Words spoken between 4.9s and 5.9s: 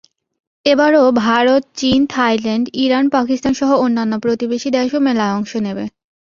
মেলায় অংশ নেবে।